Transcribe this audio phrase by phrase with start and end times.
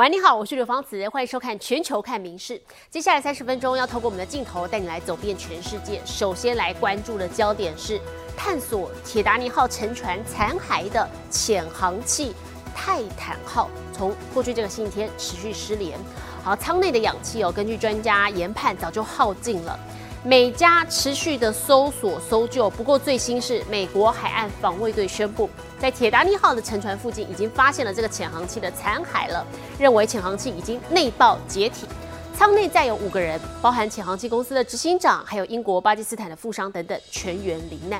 [0.00, 2.54] 喂，你好，我是刘芳慈，欢迎收看《全球看名事》。
[2.88, 6.00] 接下来三十分钟要透过我们的镜头带你来走遍全世界。
[6.06, 8.00] 首先来关注的焦点是
[8.34, 12.34] 探索铁达尼号沉船残骸的潜航器
[12.74, 15.98] 泰坦号，从过去这个星期天持续失联。
[16.42, 19.78] 好，舱内的氧气哦，根据专家研判早就耗尽了。
[20.24, 25.48] 美加持续的搜索搜救，不过最新是美国海岸防卫队宣布，
[25.80, 29.42] 在铁达尼号的沉船附近已经发现了这个潜航器的残骸了，
[29.78, 31.86] 认为潜航器已经内爆解体，
[32.36, 37.98] 舱内载有五个人，包含潜航器公司的执行长，还有英国、巴基斯坦的富商等等，全员罹难。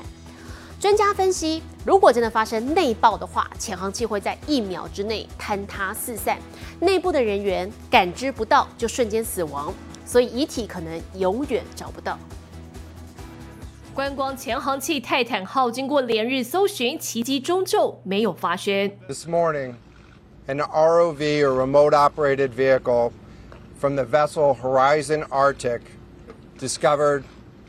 [0.79, 6.37] 专家分析，如果真的发生内爆的话，潜航器会在一秒之内坍塌四散，
[6.81, 9.73] 内部的人员感知不到，就瞬间死亡。
[10.05, 12.15] 所以遗体可能永远找不到。
[14.00, 18.90] 观光潜航器泰坦号经过连日搜寻，奇迹终究没有发生。
[19.08, 19.74] This morning,
[20.46, 23.12] an ROV or remote operated vehicle
[23.78, 25.80] from the vessel Horizon Arctic
[26.58, 27.22] discovered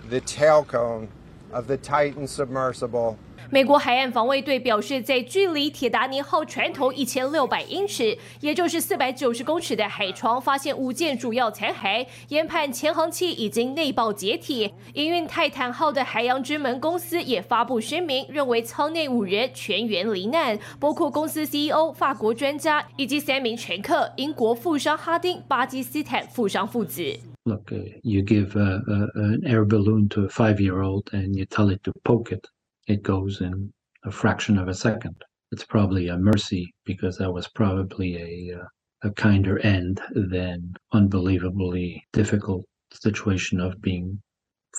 [0.10, 1.08] the tail cone
[1.52, 3.16] of the Titan submersible.
[3.53, 14.73] 美国海岸防卫队表示，在距离铁达尼号船头一千六百英尺，也就是四百九十公尺的海床，发现五件主要残骸，研判潜航器已经内爆解体。
[14.95, 27.03] 营运泰坦号的海洋之门公司也发布声明，认为舱内五人全员罹难，包括公司 CEO、法国专家以及三名乘客——英国富商哈丁、巴基斯坦富商父子。
[27.45, 27.71] Look,
[28.03, 32.47] you give an air balloon to a five-year-old and you tell it to poke it.
[32.88, 33.72] it goes in
[34.06, 35.16] a fraction of a second.
[35.52, 38.66] It's probably a mercy because that was probably a uh,
[39.04, 44.20] a kinder end than unbelievably difficult situation of being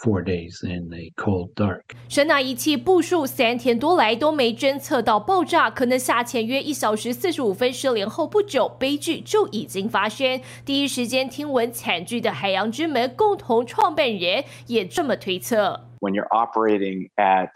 [0.03, 1.83] four days in a cold dark。
[2.09, 10.41] 声纳仪器部署三天多来都没侦测到爆炸，可能下潜约一小时四十五分失联后不久，悲剧就已经发生。
[10.65, 15.89] 第一时间听闻惨剧的海洋之门共同创办人也这么推测。
[16.01, 17.51] When you're operating at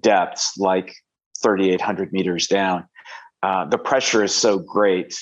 [0.00, 0.94] depths like
[1.42, 2.84] 3,800 meters down,
[3.42, 5.16] uh, the pressure is so great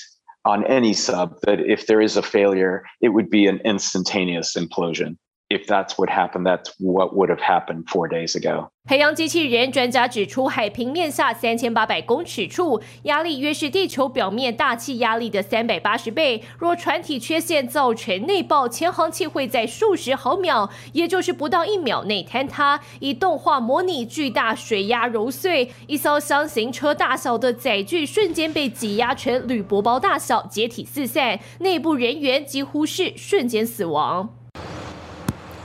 [0.45, 5.17] on any sub that if there is a failure, it would be an instantaneous implosion.
[5.49, 8.69] If that's what happened, that's what would have happened four days ago.
[8.85, 16.43] 海洋机器人专家指出，海平面下三千八百公尺处压力约是地球表面大气压力的三百八十倍。
[16.57, 22.81] 若船体缺陷造成内爆，潜航器会在数十毫秒，也就是不到一秒内坍塌。
[22.99, 34.42] 以动画模拟巨大水压揉碎一艘箱型车大小的载具，瞬间被挤压成铝箔包大小，解体四散，内部人员几乎是瞬间死亡。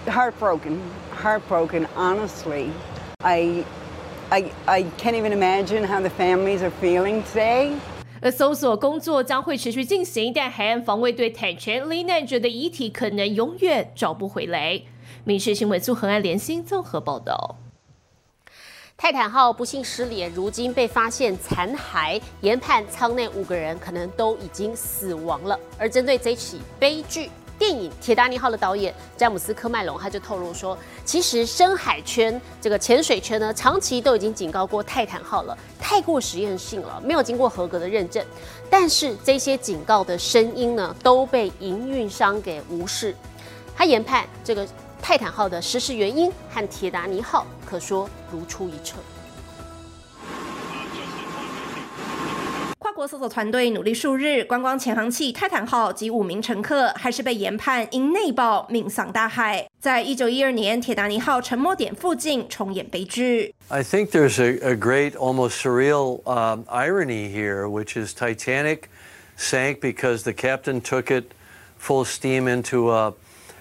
[0.08, 0.78] Heartbroken,
[1.22, 1.86] heartbroken.
[1.96, 2.70] Honestly,
[3.18, 3.64] I,
[4.30, 7.72] I, I can't even imagine how the families are feeling today.
[8.20, 14.82] 而搜索工作将会持续进行，但海岸防卫队坦承，罹难者的遗体可能永远找不回来。
[15.24, 17.56] 民事新闻苏恒安联新综合报道。
[18.96, 25.56] 泰坦号不幸失联，如今被发现残骸，研判舱内五个人可能都已经死亡了。
[25.78, 38.24] 而针对这起悲剧，电影《铁达尼号》的导演詹姆斯·科麦隆他就透露说，其实深海圈这个潜水圈呢，长期都已经警告过泰坦号了，太过实验性了，没有经过合格的认证。
[38.70, 43.14] 但是这些警告的声音呢，都被营运商给无视。
[43.74, 44.66] 他研判这个
[45.02, 48.94] 泰坦号的失事原因和铁达尼号可说如出一辙。
[52.93, 59.67] 国搜索团队努力数日，观光潜航器泰坦号及五名乘客还是被研判因内爆命丧大海。
[59.81, 63.53] 在一九一二年，铁达尼号沉没点附近重演悲剧。
[63.67, 68.83] I think there's a, a great, almost surreal um, irony here, which is Titanic
[69.35, 71.33] sank because the captain took it
[71.77, 73.13] full steam into a,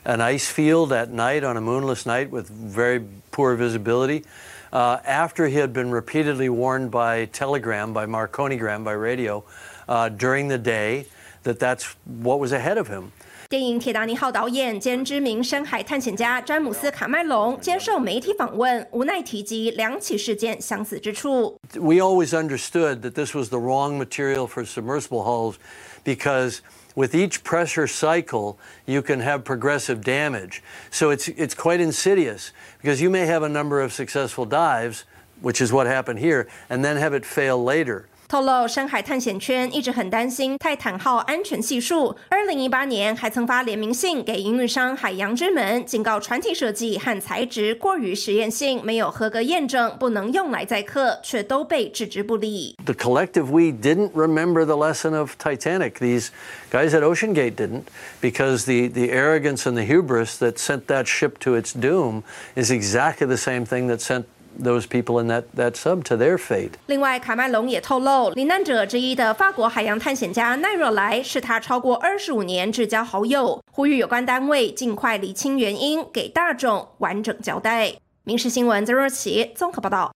[0.06, 3.00] an ice field at night on a moonless night with very
[3.30, 4.24] poor visibility.
[4.72, 9.44] Uh, after he had been repeatedly warned by telegram, by Marconigram, by radio,
[9.88, 11.06] uh, during the day,
[11.42, 13.12] that that's what was ahead of him.
[13.48, 21.58] 电影《铁达尼号》导演兼知名深海探险家詹姆斯·卡麦隆接受媒体访问，无奈提及两起事件相似之处。
[21.74, 25.56] We always understood that this was the wrong material for submersible hulls
[26.02, 26.60] because
[26.97, 28.57] with each pressure cycle,
[28.87, 30.63] you can have progressive damage.
[30.89, 32.51] So it's, it's quite insidious
[32.81, 35.05] because you may have a number of successful dives,
[35.39, 38.07] which is what happened here, and then have it fail later.
[38.28, 42.16] 透露深海探险圈一直很担心泰坦号安全系数。
[42.30, 52.74] 二零一八年还曾发联名信给营运商海洋之门，警告船体设计和材质过于实验性，没有合格验证，不能用来载客，却都被置之不理。
[52.86, 55.98] The collective we didn't remember the lesson of Titanic.
[55.98, 56.28] These
[56.70, 57.82] guys at OceanGate didn't,
[58.22, 62.22] because the, the arrogance and the hubris that sent that ship to its doom
[62.54, 64.24] is exactly the same thing that sent
[64.61, 66.71] those people in that, that sub to their fate.
[66.87, 77.93] 另外，卡麦隆也透露，罹难者之一的法国海洋探险家奈若莱是他超过二十五年至交好友，呼吁有关单位尽快厘清原因，给大众完整交代。
[78.23, 80.11] 民事新闻曾若琪综合报道。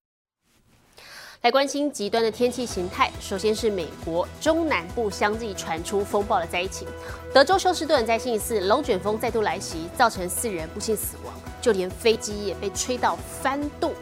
[1.43, 6.87] 来关心极端的天气形态，首先是美国中南部相继传出风暴的灾情。
[7.33, 11.33] 德州休斯顿在星期四龙卷风再度来袭，造成四人不幸死亡，
[11.63, 13.95] 就连飞机也被吹到翻肚。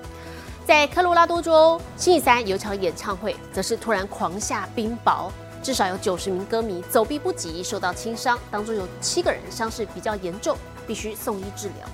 [0.68, 5.30] 在科罗拉多州，星期三有场演唱会，则是突然狂下冰雹，
[5.62, 11.88] 至少有九十名歌迷走避不及，受到轻伤，当中有七个人伤势比较严重，必须送医治疗。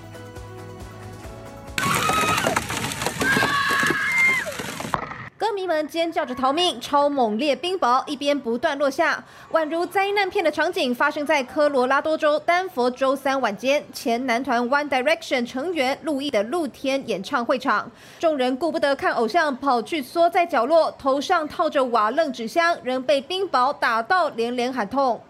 [5.55, 17.91] 迷们尖叫着逃命，超猛烈冰雹一边不断落下，宛如灾难片的场景发生在科罗拉多州丹佛周三晚间前男团 One Direction 成员路易的露天演唱会场。
[18.19, 25.21] 众人顾不得看偶像，跑去缩在角落，头上套着瓦楞纸箱，仍被冰雹打到连连喊痛。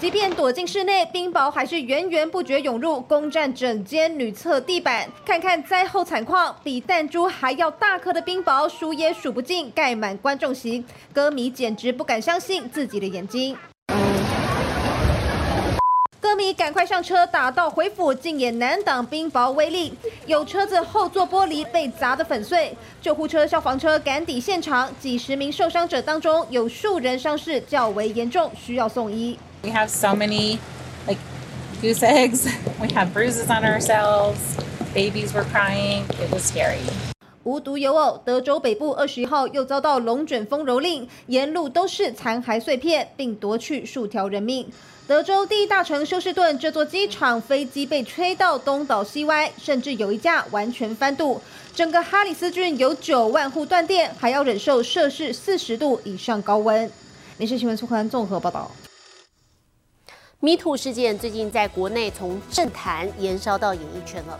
[0.00, 5.06] 即便躲进室内，冰雹还是源源不绝涌入，攻占整间女厕地板。
[5.26, 10.82] 看看灾后惨况，比弹珠还要大颗的冰雹数也数不尽，盖满观众席。
[11.12, 13.54] 歌迷简直不敢相信自己的眼睛。
[16.40, 19.92] 歌迷赶快上车，打道回府，竟也难挡冰雹威力。
[20.24, 24.90] 有车子后座玻璃被砸得粉碎，救护车、消防车赶抵现场。
[24.98, 29.38] 几十名受伤者当中，有数人伤势较为严重，需要送医。
[29.62, 30.56] We have so many
[31.06, 31.20] like
[31.82, 32.48] goose eggs.
[32.80, 34.38] We have bruises on ourselves.
[34.94, 36.04] Babies were crying.
[36.22, 36.80] It was scary.
[37.44, 44.70] 无独有偶，德州北部二十一号又遭到龙卷风蹂躏，沿路都是残骸碎片，并夺去数条人命。
[45.06, 51.40] 德州第一大城休斯顿这座机场，飞机被吹到东倒西歪，甚至有一架完全翻肚。
[51.74, 56.92] 整个哈里斯郡有九万户断电，还要忍受摄氏四十度以上高温。
[57.38, 58.70] 民事新闻苏宽综合报道。
[60.40, 64.38] 迷途事件最近在国内从政坛延烧到演艺圈了。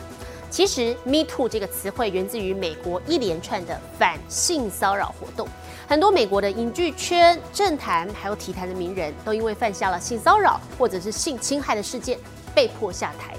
[0.50, 5.48] 其实 Me Too 这个词汇源自于美国一连串的反性骚扰活动，
[5.86, 12.18] 很多美国的影剧圈、政坛还有体坛的名人都因为犯下了性骚扰或者是性侵害的事件，
[12.52, 13.34] 被迫下台。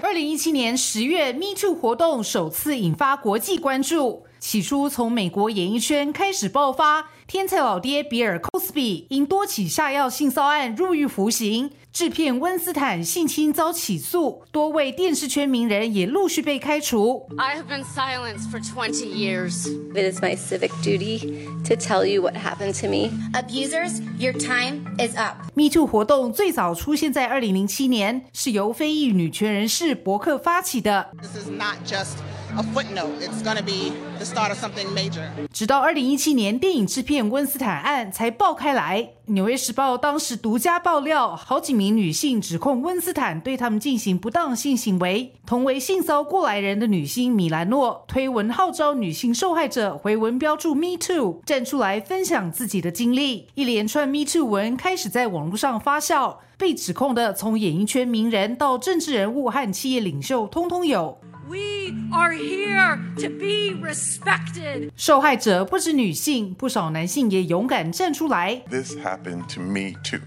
[0.00, 4.24] 二零一七年十月，Me Too 活动首次引发国际关注。
[4.38, 17.26] 起初从美国演艺圈开始爆发，天才老爹比尔·科斯比因多起下药性骚案入狱服刑，制片温斯坦性侵遭起诉，多位电视圈名人也陆续被开除。
[17.38, 19.66] I have been silenced for 20 years.
[19.94, 23.10] It is my civic duty to tell you what happened to me.
[23.32, 25.36] Abusers, your time is up.
[25.54, 31.08] Me Too 活动最早出现在二零零七年，是由非裔女权人士伯克发起的。
[31.22, 32.18] This is not just
[32.56, 33.12] a footnote.
[33.20, 35.28] It's going to be the start of something major.
[35.52, 39.02] 直到二零一七年，电影制片温斯坦案才爆开来。
[39.32, 45.32] 《纽约时报》当时独家爆料，好几名女性指控温斯坦对他们进行不当性行为。
[45.46, 53.48] 同为性骚过来人的女星米兰诺推文号召女性受害者回文标注 “Me Too”，站出来分享自己的经历。
[53.54, 61.16] 一连串 Me Too 文开始在网络上发酵，被指控的从演艺圈名人到政治人物和企业领袖，通通有。
[61.48, 64.90] We are here to be respected.
[64.96, 68.62] 受害者不止女性，不少男性也勇敢站出来。
[68.70, 70.20] This happened to me too.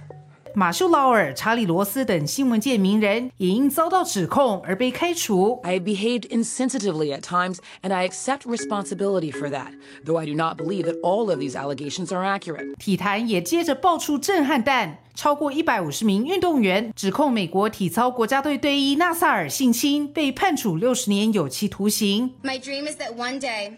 [0.58, 5.60] 马修·劳尔、查理·罗斯等新闻界名人也因遭到指控而被开除。
[5.64, 9.74] I behaved insensitively at times, and I accept responsibility for that,
[10.06, 12.74] though I do not believe that all of these allegations are accurate.
[12.78, 22.32] 体坛也接着爆出震撼弹，超过一百五十名运动员指控美国体操国家队队医纳萨尔性侵，被判处六十年有期徒刑。
[22.42, 23.74] My dream is that one day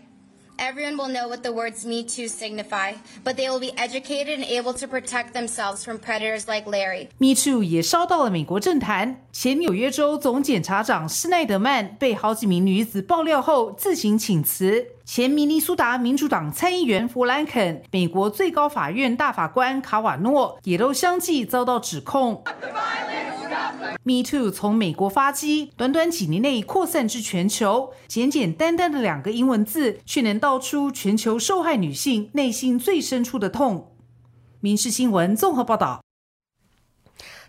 [0.60, 4.46] everyone will know what the words Me Too signify, but they will be educated and
[4.46, 7.10] able to protect themselves from predators like Larry.
[7.18, 14.86] Me Too 也烧到了美国政坛，前纽约州总检察长施奈德曼被好几名女子爆料后自行请辞。
[15.06, 22.44] 前明尼苏达民主党参议员弗兰肯、美国最高法院大法官卡瓦诺也都相继遭到指控。
[24.08, 27.92] Me Too 从美国发迹，短短几年内扩散至全球。
[28.08, 33.92] 简简单单的两个英文字，却能道出全球受害女性内心最深处的痛。
[34.62, 36.00] 民事新闻综合报道。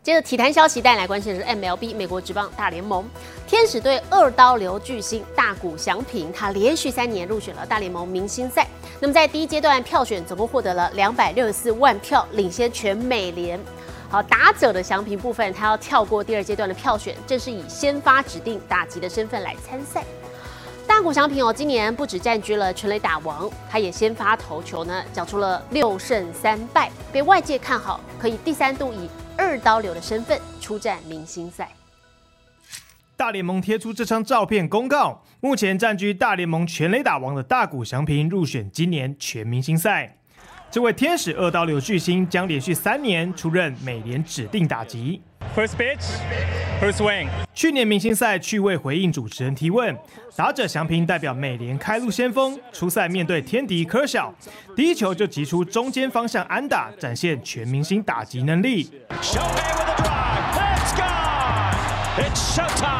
[0.02, 3.04] 接着体坛消息，带来关心的是 MLB 美国职棒大联盟，
[3.46, 8.66] 天使队二刀流巨星大谷翔平，他连续三年入选了大联盟明星赛。
[8.98, 13.60] 那么在第一阶段票选，总共获得了两百六十四万票，领先全美联。
[14.10, 20.02] 好，打者的翔平部分，他要跳过第二阶段的票选，正是以先发指定打击的身份来参赛。
[20.86, 31.70] 大谷翔平哦，今年不止占据了全垒打王，他也先发投球呢，缴出了六胜三败，被外界看好，可以第三度以二刀流的身份出战明星赛。
[33.14, 40.16] 大联盟贴出这张照片公告，目前占据大联盟全垒打王的大谷翔平入选今年全明星赛。
[40.70, 45.22] 这位天使二刀流巨星将连续三年出任美联指定打击。
[45.56, 46.04] First pitch,
[46.80, 47.26] first swing。
[47.54, 49.96] 去年明星赛趣味回应主持人提问，
[50.36, 54.34] 打者祥平代表美联开路先锋，初赛面对天敌科小，
[54.76, 58.90] 第一球就击出中间方向安打，展现全明星打击能力。
[62.18, 62.97] It's showtime！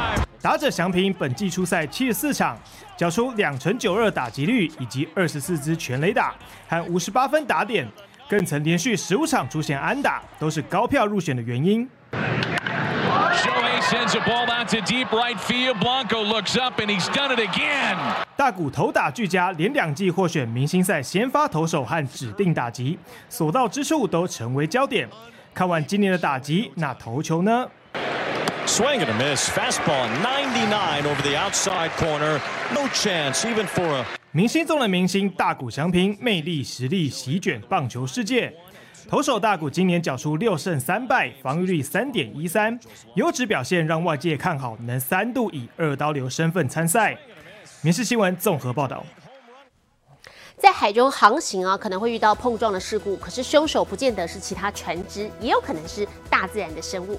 [0.49, 2.59] 打者祥平本季出赛七十四场，
[2.97, 6.35] 缴出两成九二打击率以及二十四支全垒打
[6.67, 7.87] 和五十八分打点，
[8.26, 11.87] 更曾连续十五场出现安打，都是高票入选的原因。
[18.35, 25.07] 大谷投打俱佳，连两季获选明星赛先发投手和指定打击，所到之处都成为焦点。
[25.52, 27.67] 看完今年的打击，那投球呢
[28.68, 29.48] ？Swing and a miss.
[29.48, 32.38] Fastball 99 over the outside corner.
[32.75, 34.04] No chance even for a.
[34.30, 38.54] 明星中的明星大谷翔平，魅力实力席卷棒球世界。
[39.08, 42.78] 投手大谷今年缴出六胜三败，防御率三点一三，
[43.14, 47.16] 优质表现让外界看好能三度以二刀流身份参赛。
[47.80, 49.02] 民事新闻综合报道。
[50.58, 57.18] 在海中航行啊，可能会遇到碰撞的事故，可是凶手不见得是其他船只，也有可能是大自然的生物。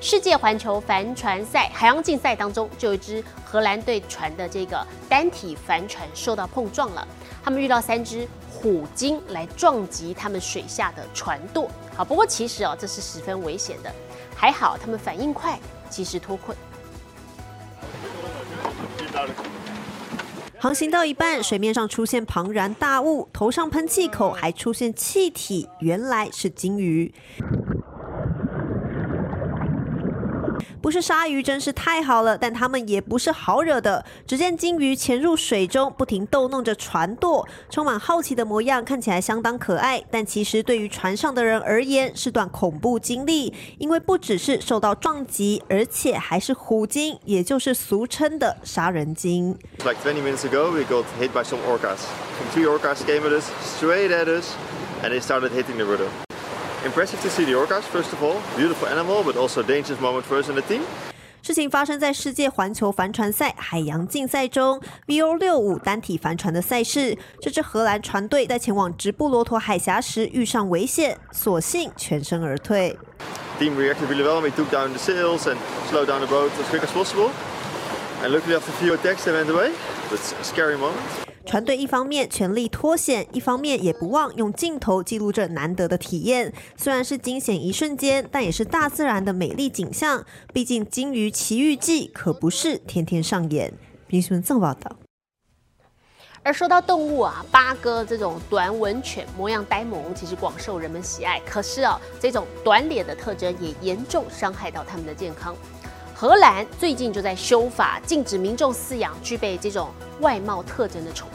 [0.00, 7.06] 世界环球帆船赛海洋竞赛当中，就有一只荷兰队船的这个单体帆船受到碰撞了。
[7.42, 11.68] 他们遇到三只虎鲸来撞击他们水下的船舵。
[11.96, 13.92] 好，不过其实哦，这是十分危险的。
[14.36, 15.58] 还好他们反应快，
[15.90, 16.56] 及时脱困。
[20.60, 27.12] 航行到一半，水面上出现庞然大物，头上喷气口还出现气体，原来是鲸鱼。
[30.88, 32.38] 不是鲨鱼，真是太好了。
[32.38, 34.02] 但它们也不是好惹的。
[34.26, 40.02] 只见鲸鱼潜入水中，不停逗弄着船舵，充满好奇的模样，看起来相当可爱。
[40.10, 43.52] 但其实对于船上的人而言，是段恐怖经历。
[43.76, 49.58] 因为不只是受到撞击，而且还是虎鲸，也就是俗称的杀人鲸。
[49.84, 51.98] Like 20 minutes ago, we got hit by some orcas.
[52.54, 54.52] Three orcas came at us, straight at us,
[55.02, 56.27] and they started hitting the rudder.
[56.85, 58.41] Impressive to see the orcas, first of all.
[58.57, 60.81] Beautiful animal, but also dangerous moment for us in the team.
[61.41, 67.17] 事情发生在世界环球帆船赛海洋竞赛中，VO 六五单体帆船的赛事。
[67.41, 72.97] 这支荷兰船队在前往直布罗陀海峡时遇上危险，所幸全身而退。
[73.59, 74.39] Team reacted really well.
[74.39, 75.57] We took down the sails and
[75.91, 77.29] slowed down the boat as quick as possible.
[78.23, 79.73] And luckily, after a few attacks, they went away.
[80.11, 81.01] It's a scary moment.
[81.48, 86.52] 船队一方面全力脱险，一方面也不忘用镜头记录这难得的体验。
[86.76, 90.22] 虽然是惊险一瞬间，但也是大自然的美丽景象。
[90.52, 93.72] 毕竟《鲸鱼奇遇记》可不是天天上演。
[94.10, 94.94] 新闻正报道。
[96.42, 101.40] 而说到动物啊，八哥这种短吻犬模样呆萌，其实广受人们喜爱。
[101.46, 105.56] 可是啊，这种短脸的特征也严重伤害到它们的健康。
[106.20, 111.32] 荷兰最近就在修法，禁止民众饲养具备这种外貌特征的宠物。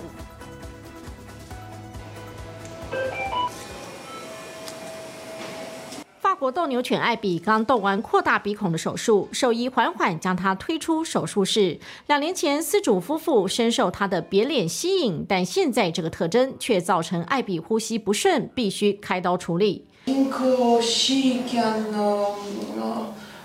[6.20, 11.80] 法国斗牛犬艾比刚动完扩大鼻孔的手术，兽医缓缓将它推出手术室。
[12.08, 19.86] 两年前，饲主夫妇深受它的别脸吸引，但现在这个特征却造成艾比呼吸不顺，必须开刀处理。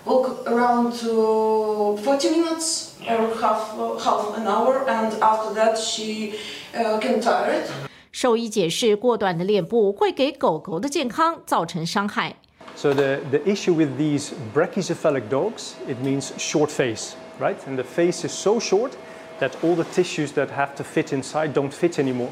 [0.05, 6.35] walk around to 40 minutes or half half an hour, and after that she
[6.75, 7.63] uh, can tired.
[8.11, 12.35] 兽医解释，过短的脸部会给狗狗的健康造成伤害。
[12.75, 17.57] So the, the issue with these brachycephalic dogs, it means short face, right?
[17.67, 18.91] And the face is so short
[19.39, 22.31] that all the tissues that have to fit inside don't fit anymore.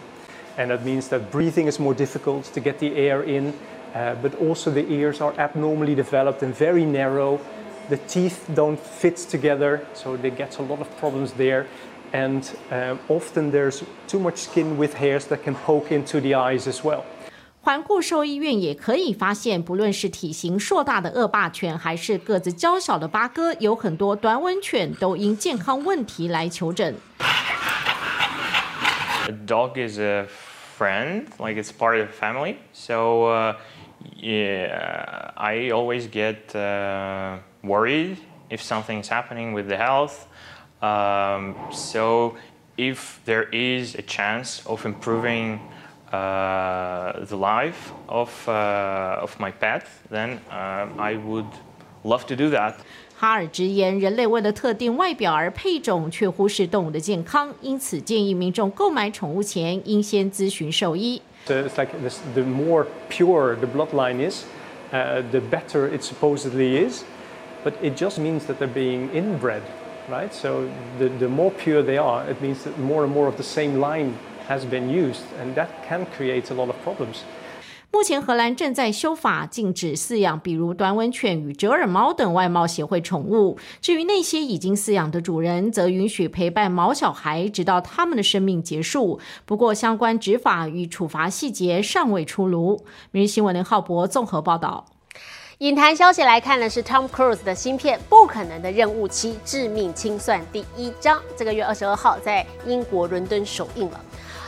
[0.57, 3.53] And that means that breathing is more difficult to get the air in,
[3.95, 7.39] uh, but also the ears are abnormally developed and very narrow.
[7.89, 11.65] The teeth don't fit together, so they get a lot of problems there.
[12.13, 16.67] And um, often there's too much skin with hairs that can poke into the eyes
[16.67, 17.03] as well.
[17.63, 26.95] 环顾兽医院也可以发现，不论是体型硕大的恶霸犬，还是个子娇小的八哥，有很多短吻犬都因健康问题来求诊。
[29.27, 30.25] A dog is a
[30.77, 32.55] friend, like it's part of the family.
[32.73, 33.55] So uh,
[34.15, 38.17] yeah, I always get uh, worried
[38.49, 40.27] if something's happening with the health.
[40.81, 42.35] Um, so
[42.77, 45.59] if there is a chance of improving
[46.11, 51.47] uh, the life of, uh, of my pet, then uh, I would
[52.03, 52.75] love to do that.
[53.17, 61.21] 哈尔直言，人类为了特定外表而配种，却忽视动物的健康，因此建议民众购买宠物前应先咨询兽医。
[61.46, 64.46] So it's like this, the more pure the bloodline is,
[64.92, 67.04] uh, the better it supposedly is,
[67.62, 69.62] but it just means that they're being inbred,
[70.08, 70.34] right?
[70.34, 73.44] So the, the more pure they are, it means that more and more of the
[73.44, 77.24] same line has been used, and that can create a lot of problems.
[77.92, 83.56] 目前，荷兰正在修法，禁止饲养比如短吻犬与折耳猫等外貌协会宠物。
[83.80, 89.18] 至于那些已经饲养的主人，则允许陪伴毛小孩直到他们的生命结束。
[89.46, 92.84] 不过，相关执法与处罚细节尚未出炉。
[93.12, 94.84] 每日新闻林浩博综合报道。
[95.58, 103.98] 影坛消息来看呢，是 Tom Cruise 的新片《不可能的任务七：致命清算》第一章，这个月二十二号在英国伦敦首映了。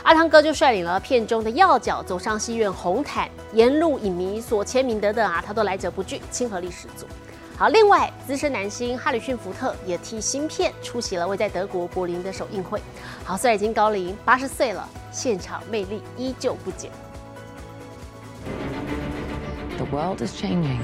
[0.03, 7.05] 阿汤哥就率领了片中的要角走上戏院红毯，沿路影迷所签名等等啊，他都来者不拒，亲和力十足。
[7.57, 12.81] 好，另外资深男星哈里逊福特也替新片出席了位在德国柏林的首映会。
[13.25, 16.89] 好，虽然已经高龄八十岁了，现场魅力依旧不减。
[19.77, 20.79] The world is changing.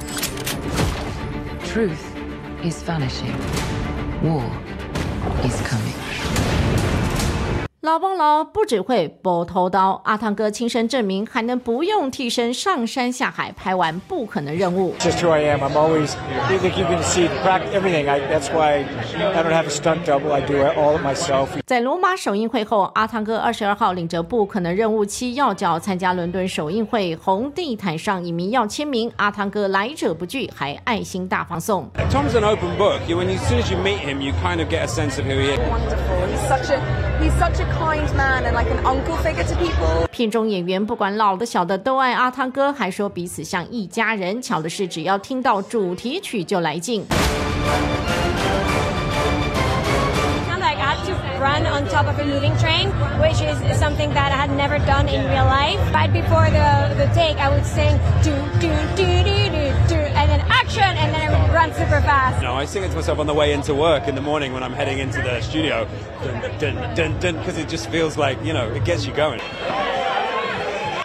[1.66, 2.00] Truth
[2.64, 3.34] is vanishing.
[4.22, 4.44] War
[5.44, 6.15] is coming.
[7.86, 14.96] 老帮劳不只会拨头刀，阿汤哥亲身证明还能不用替身上山下海拍完不可能任务。
[14.98, 15.62] Just who I am.
[15.62, 16.16] I'm always.
[16.50, 18.10] You think you can see crack everything.
[18.10, 20.34] I, that's why I don't have a stunt double.
[20.34, 21.50] I do it all myself.
[21.68, 31.88] 在罗马首映会后，阿汤哥二十二号领着不可能任务七要角参加伦敦首映会，红地毯上影迷要签名，阿汤哥来者不拒，还爱心大放送。
[32.10, 33.00] Tom's an open book.
[33.08, 35.28] When you, as soon as you meet him, you kind of get a sense of
[35.28, 35.60] who he is.
[35.60, 36.26] Wonderful.
[36.26, 36.80] He's such a
[37.22, 40.07] he's such a kind man and like an uncle figure to people.
[40.11, 44.41] 片中演员不管老的小的都爱阿汤哥，还说彼此像一家人。
[44.41, 47.05] 巧的是，只要听到主题曲就来劲。
[50.63, 54.47] I got to run on top of a moving train, which is something that I
[54.47, 55.81] had never done in real life.
[55.93, 60.14] Right before the, the take, I would sing do do do do do do, and
[60.14, 60.14] then
[60.50, 62.42] action, and then I would run super fast.
[62.42, 64.64] No, I sing it to myself on the way into work in the morning when
[64.64, 65.88] I'm heading into the studio.
[66.20, 69.42] Because it just feels like, you know, it gets you going.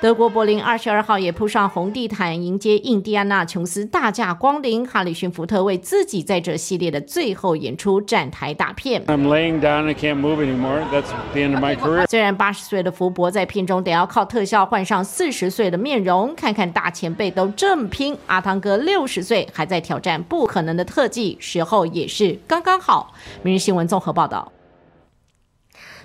[0.01, 4.87] 德国柏林二十二号也铺上红地毯，迎接印第安纳琼斯大驾光临。
[4.89, 9.05] 哈里逊福特为自己在这系列的最后演出站台打片。
[9.05, 9.87] I'm laying down.
[9.87, 10.83] I can't move anymore.
[10.91, 12.07] That's the end of my career.
[12.07, 23.13] 虽然八十岁的福伯在片中得要靠特效换上四十岁的面容，看看大前辈都这么拼，阿汤哥六十岁还在挑战不可能的特技，时候也是刚刚好。
[23.43, 24.51] 明日新闻综合报道。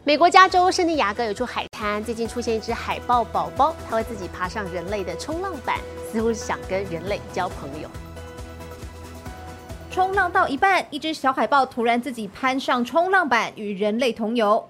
[0.07, 5.79] 美国加州圣地亚哥有处海滩，最近出现一只海豹宝宝，它会自己爬上人类的冲浪板，
[6.11, 7.89] 似乎是想跟人类交朋友。
[9.89, 14.63] 冲浪到一半，一只小海豹突然自己攀上冲浪板，与人类同游。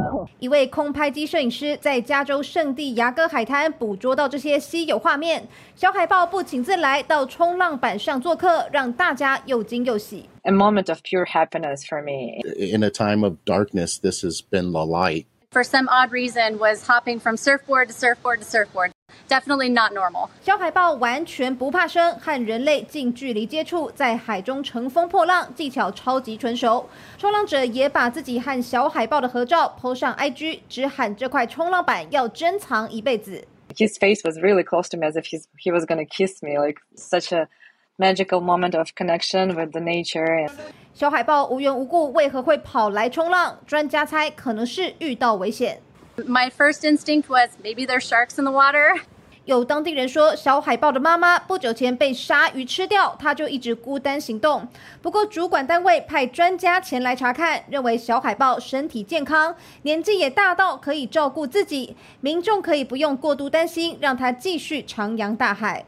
[0.39, 5.47] 一位空拍机摄影师在加州圣地亚哥海滩捕捉到这些稀有画面。
[5.75, 10.29] 小海豹不请自来到冲浪板上做客，让大家又惊又喜。
[10.43, 12.41] A moment of pure happiness for me.
[12.73, 15.25] In a time of darkness, this has been the light.
[15.51, 18.91] For some odd reason, was hopping from surfboard to surfboard to surfboard.
[19.28, 20.28] Definitely not normal.
[20.42, 26.88] 小海豹完全不怕生，和人类近距离接触，在海中乘风破浪，技巧超级纯熟。
[27.16, 33.46] 冲浪者也把自己和小海豹的合照 PO 上 IG，只喊这块冲浪板要珍藏一辈子。
[33.74, 36.78] His face was really close to me as if he's, he was gonna kiss me, like
[36.94, 37.48] such a
[37.96, 40.50] magical moment of connection with the nature.
[40.92, 43.58] 小海豹无缘无故为何会跑来冲浪？
[43.66, 45.80] 专家猜可能是遇到危险。
[46.26, 49.00] My first instinct was maybe there's sharks in the water.
[49.44, 54.68] 有当地人说，小海豹的妈妈不久前被鲨鱼吃掉，它就一直孤单行动。
[55.02, 65.84] 不过主管单位派专家前来查看，认为小海豹身体健康，年纪也大到可以照顾自己，民众可以不用过度担心，让它继续徜徉大海。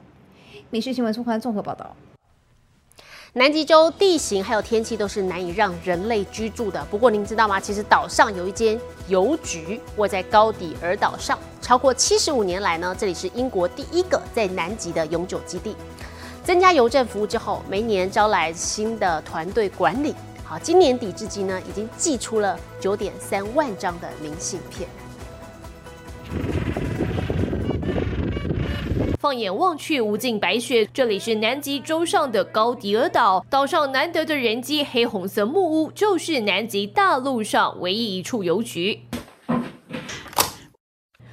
[0.71, 1.95] 民事新闻综合报道。
[3.37, 6.87] 南极洲地形还有天气都是难以让人类居住的。
[6.89, 7.59] 不过您知道吗？
[7.59, 15.75] 其实岛上有一间邮局，卧在高底尔岛上，超过七十五年来呢，这里是英国第一个在南极的永久基地。
[16.45, 20.15] 增加邮政服务之后，每年招来新的团队管理。
[20.45, 24.89] 好，今年底至今呢，已经寄出了九点三万张的明信片。
[29.25, 30.87] 放眼望去，无尽白雪。
[30.93, 39.01] 这里是南极洲上的高迪尔岛，岛上难得的人机黑红色木屋，就是南极大陆上唯一一处邮局。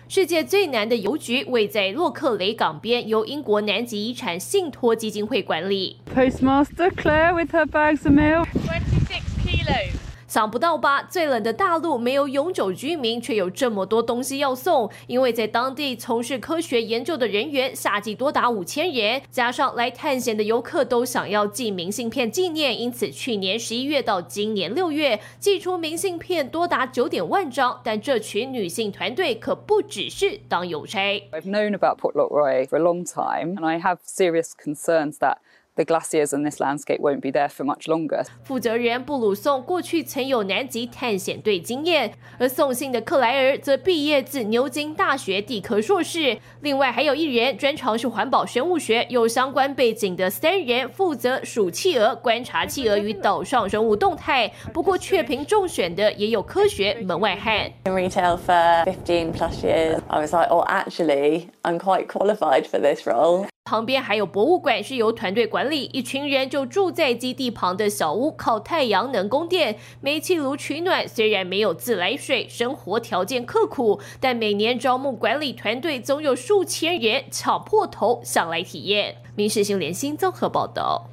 [0.08, 5.98] 世界最难的邮局位在洛克雷港边，由英国南极遗产信托基金会管理。
[6.16, 8.46] Postmaster Claire with her bags of mail.
[8.46, 10.01] Twenty-six kilos.
[10.32, 11.04] 想不到吧？
[11.04, 14.90] 最冷的大陆没有永久居民，却有这么多东西要送。
[15.08, 27.82] 因为在当地从事科学研究的人员，夏季多达五千人，加上来探险的游客都想要寄明信片纪念，因此去年十一月到今年六月，寄出明信片多达九点万张。
[27.84, 31.30] 但这群女性团队可不只是当邮差。
[31.34, 35.40] I've known about Port Lockroy for a long time, and I have serious concerns that.
[35.82, 38.24] The glaciers and this landscape won't be there for much longer.
[38.44, 46.38] 负责人布鲁宋过去曾有南极探险队经验，而送信的克莱尔则毕业自牛津大学地科硕士。
[46.62, 54.52] 另外还有一人专长是环保生物学，有相关背景的三人负责数企鹅，观察企鹅与岛上生物动态。
[54.74, 57.72] 不过确评中选的也有科学门外汉。
[57.86, 63.06] In retail for fifteen plus years, I was like, oh, actually, I'm quite qualified for this
[63.08, 63.48] role.
[63.64, 65.86] 旁边还有博物馆，是由团队管理。
[65.94, 71.08] 一群人就住在基地旁的小屋，靠太阳能供电，煤气炉取暖。
[71.08, 79.18] 虽然没有自来水，生活条件刻苦，但每年招募管理团队，总有数千人抢破头想来体验。
[79.36, 81.10] 民事新联新综合报道。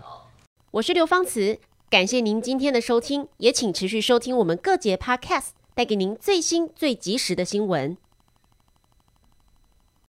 [0.72, 1.58] 我是刘芳慈，
[1.88, 7.96] 感谢您今天的收听，也请持续收听我们各节 Podcast，带给您最新最及时的新闻。